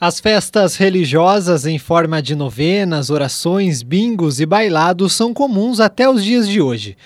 [0.00, 6.24] As festas religiosas em forma de novenas, orações, bingos e bailados são comuns até os
[6.24, 6.96] dias de hoje.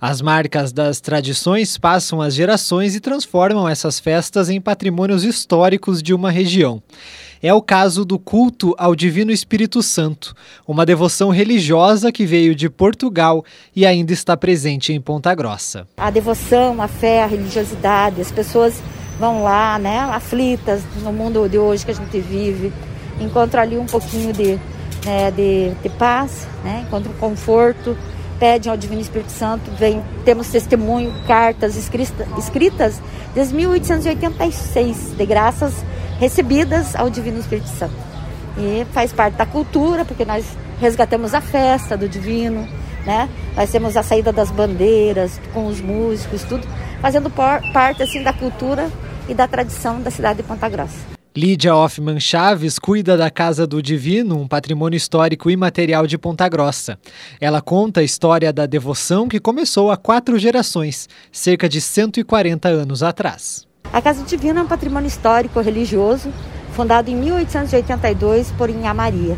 [0.00, 6.14] As marcas das tradições passam as gerações e transformam essas festas em patrimônios históricos de
[6.14, 6.80] uma região.
[7.42, 10.32] É o caso do culto ao Divino Espírito Santo,
[10.64, 13.44] uma devoção religiosa que veio de Portugal
[13.74, 15.88] e ainda está presente em Ponta Grossa.
[15.96, 18.80] A devoção, a fé, a religiosidade, as pessoas
[19.18, 22.72] vão lá, né, aflitas no mundo de hoje que a gente vive,
[23.20, 24.58] encontram ali um pouquinho de,
[25.04, 27.96] né, de, de paz, né, encontram conforto,
[28.38, 33.00] pedem ao Divino Espírito Santo, vem, temos testemunho, cartas escritas, escritas
[33.34, 35.84] desde 1886, de graças
[36.18, 37.94] recebidas ao Divino Espírito Santo.
[38.56, 40.44] E faz parte da cultura, porque nós
[40.80, 42.68] resgatamos a festa do Divino,
[43.04, 43.28] né?
[43.56, 46.66] Nós temos a saída das bandeiras com os músicos, tudo,
[47.00, 48.88] fazendo parte assim da cultura
[49.28, 51.14] e da tradição da cidade de Ponta Grossa.
[51.36, 56.96] Lídia Hoffman Chaves cuida da Casa do Divino, um patrimônio histórico imaterial de Ponta Grossa.
[57.40, 63.02] Ela conta a história da devoção que começou há quatro gerações, cerca de 140 anos
[63.02, 63.66] atrás.
[63.92, 66.32] A Casa do Divino é um patrimônio histórico religioso
[66.74, 69.36] fundado em 1882 por Inha Maria.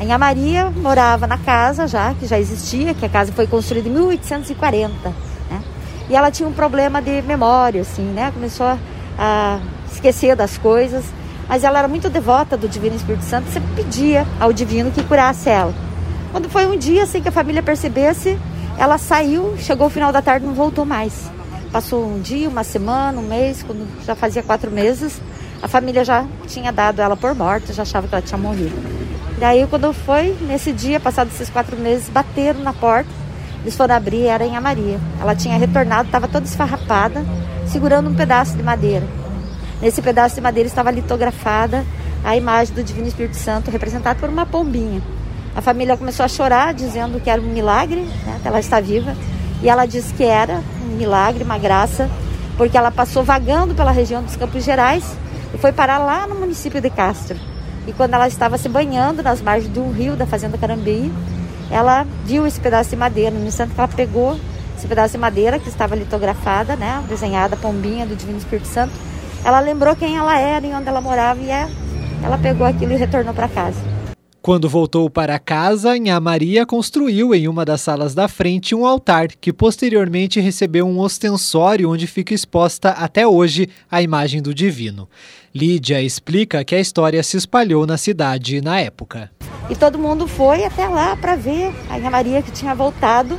[0.00, 3.88] A Inha Maria morava na casa já, que já existia, que a casa foi construída
[3.88, 5.08] em 1840.
[5.50, 5.62] Né?
[6.08, 8.30] E ela tinha um problema de memória, assim, né?
[8.32, 8.78] Começou a
[9.18, 9.58] a
[9.90, 11.04] esquecer das coisas,
[11.48, 15.48] mas ela era muito devota do Divino Espírito Santo, sempre pedia ao Divino que curasse
[15.48, 15.74] ela.
[16.30, 18.38] Quando foi um dia assim que a família percebesse,
[18.78, 21.30] ela saiu, chegou o final da tarde não voltou mais.
[21.72, 25.20] Passou um dia, uma semana, um mês, quando já fazia quatro meses,
[25.60, 28.76] a família já tinha dado ela por morta, já achava que ela tinha morrido.
[29.38, 33.10] Daí, quando foi, nesse dia, passados esses quatro meses, bateram na porta,
[33.62, 34.98] eles foram abrir, era em Maria.
[35.20, 37.24] Ela tinha retornado, estava toda esfarrapada,
[37.68, 39.06] segurando um pedaço de madeira.
[39.80, 41.84] Nesse pedaço de madeira estava litografada
[42.24, 45.00] a imagem do Divino Espírito Santo, representada por uma pombinha.
[45.54, 49.16] A família começou a chorar, dizendo que era um milagre, né, ela está viva.
[49.62, 52.08] E ela disse que era um milagre, uma graça,
[52.56, 55.04] porque ela passou vagando pela região dos Campos Gerais
[55.52, 57.36] e foi parar lá no município de Castro.
[57.86, 61.12] E quando ela estava se banhando nas margens de um rio da Fazenda Carambeí,
[61.70, 63.30] ela viu esse pedaço de madeira.
[63.30, 64.38] No instante que ela pegou
[64.78, 68.92] esse pedaço de madeira que estava litografada, né, desenhada a pombinha do Divino Espírito Santo,
[69.44, 71.68] ela lembrou quem ela era e onde ela morava e é,
[72.22, 73.80] ela pegou aquilo e retornou para casa.
[74.40, 79.26] Quando voltou para casa, Nha Maria construiu em uma das salas da frente um altar
[79.28, 85.08] que posteriormente recebeu um ostensório onde fica exposta até hoje a imagem do divino.
[85.52, 89.28] Lídia explica que a história se espalhou na cidade na época.
[89.68, 93.38] E todo mundo foi até lá para ver a Nha Maria que tinha voltado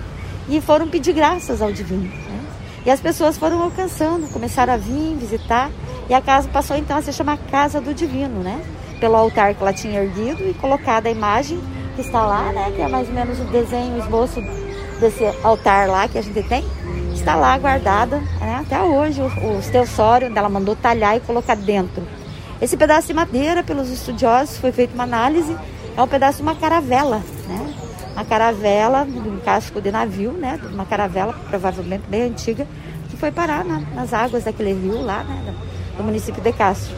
[0.49, 2.03] e foram pedir graças ao divino.
[2.03, 2.39] Né?
[2.85, 5.69] E as pessoas foram alcançando, começaram a vir visitar
[6.09, 8.59] e a casa passou então a se chamar Casa do Divino, né?
[8.99, 11.61] Pelo altar que ela tinha erguido e colocada a imagem
[11.95, 12.71] que está lá, né?
[12.75, 14.41] Que é mais ou menos o desenho, o esboço
[14.99, 16.66] desse altar lá que a gente tem.
[17.13, 18.63] Está lá guardada, né?
[18.66, 22.01] Até hoje, o, estelsório onde ela mandou talhar e colocar dentro.
[22.59, 25.55] Esse pedaço de madeira, pelos estudiosos, foi feita uma análise,
[25.95, 27.21] é um pedaço de uma caravela?
[28.19, 30.59] Uma caravela, um casco de navio, né?
[30.74, 32.68] Uma caravela provavelmente bem antiga,
[33.09, 35.56] que foi parar na, nas águas daquele rio lá, né?
[35.96, 36.94] Do município de Castro.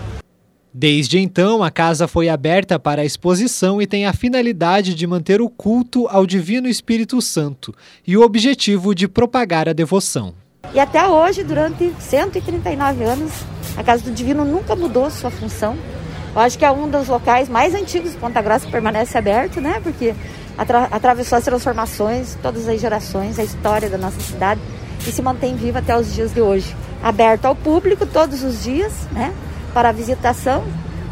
[0.74, 5.42] Desde então, a casa foi aberta para a exposição e tem a finalidade de manter
[5.42, 7.72] o culto ao Divino Espírito Santo
[8.08, 10.34] e o objetivo de propagar a devoção.
[10.74, 13.31] E até hoje, durante 139 anos,
[13.78, 15.78] a Casa do Divino nunca mudou sua função.
[16.34, 19.60] Eu acho que é um dos locais mais antigos de Ponta Grossa que permanece aberto,
[19.60, 19.81] né?
[19.84, 20.16] Porque
[20.57, 24.62] atra atravessou as transformações, todas as gerações, a história da nossa cidade
[25.07, 26.75] e se mantém viva até os dias de hoje.
[27.01, 29.34] Aberto ao público todos os dias, né?
[29.73, 30.63] Para visitação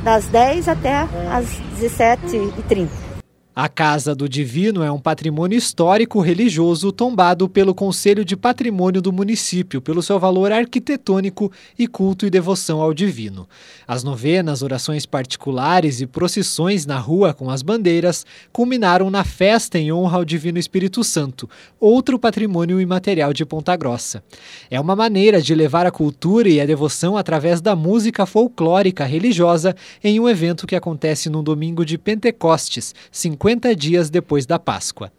[0.03, 1.45] das 10 até as
[1.79, 3.08] 17h30.
[3.55, 9.11] A Casa do Divino é um patrimônio histórico religioso tombado pelo Conselho de Patrimônio do
[9.11, 13.49] município pelo seu valor arquitetônico e culto e devoção ao divino.
[13.87, 19.91] As novenas, orações particulares e procissões na rua com as bandeiras culminaram na festa em
[19.91, 21.49] honra ao Divino Espírito Santo,
[21.79, 24.23] outro patrimônio imaterial de Ponta Grossa.
[24.69, 29.75] É uma maneira de levar a cultura e a devoção através da música folclórica religiosa
[30.03, 35.11] em um evento que acontece no domingo de Pentecostes, 50 50 dias depois da Páscoa.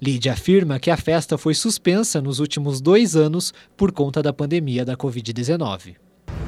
[0.00, 4.84] Lídia afirma que a festa foi suspensa nos últimos dois anos por conta da pandemia
[4.84, 5.96] da Covid-19.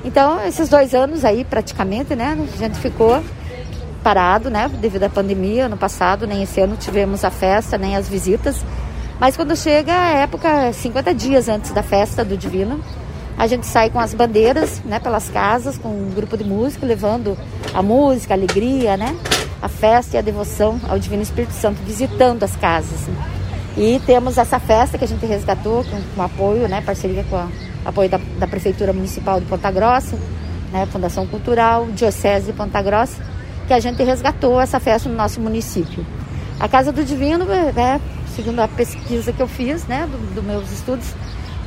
[0.05, 3.23] Então, esses dois anos aí, praticamente, né, a gente ficou
[4.03, 5.65] parado, né, devido à pandemia.
[5.65, 8.57] Ano passado, nem esse ano tivemos a festa, nem as visitas.
[9.19, 12.85] Mas quando chega a época, 50 dias antes da festa do Divino,
[13.41, 17.39] A gente sai com as bandeiras, né, pelas casas, com um grupo de música, levando
[17.73, 19.17] a música, a alegria, né,
[19.63, 23.09] a festa e a devoção ao Divino Espírito Santo, visitando as casas.
[23.77, 27.49] E temos essa festa que a gente resgatou com, com apoio, né, parceria com o
[27.85, 30.19] apoio da, da, Prefeitura Municipal de Ponta Grossa,
[30.73, 33.23] né, Fundação Cultural, Diocese de Ponta Grossa,
[33.67, 36.05] que a gente resgatou essa festa no nosso município.
[36.59, 38.01] A Casa do Divino, né,
[38.35, 41.15] segundo a pesquisa que eu fiz, né, dos do meus estudos,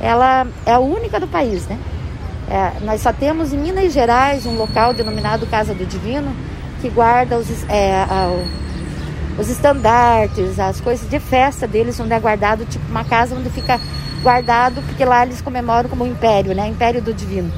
[0.00, 1.78] ela é a única do país, né?
[2.48, 6.34] É, nós só temos em Minas Gerais um local denominado Casa do Divino
[6.84, 8.04] que guarda os, é,
[9.38, 13.80] os estandartes, as coisas de festa deles, onde é guardado, tipo uma casa onde fica
[14.22, 16.68] guardado, porque lá eles comemoram como império, né?
[16.68, 17.50] Império do Divino.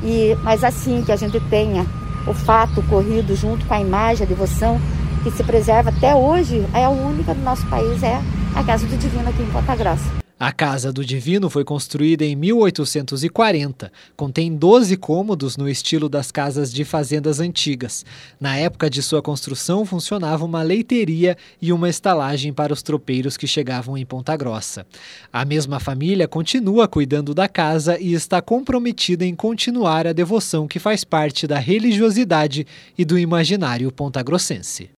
[0.00, 1.84] E, mas assim que a gente tenha
[2.24, 4.80] o fato ocorrido junto com a imagem, a devoção,
[5.24, 8.20] que se preserva até hoje, é a única do nosso país, é
[8.54, 10.27] a Casa do Divino aqui em Ponta Grossa.
[10.40, 13.90] A Casa do Divino foi construída em 1840.
[14.16, 18.06] Contém 12 cômodos no estilo das casas de fazendas antigas.
[18.40, 23.48] Na época de sua construção, funcionava uma leiteria e uma estalagem para os tropeiros que
[23.48, 24.86] chegavam em Ponta Grossa.
[25.32, 30.78] A mesma família continua cuidando da casa e está comprometida em continuar a devoção que
[30.78, 32.64] faz parte da religiosidade
[32.96, 34.88] e do imaginário pontagrossense.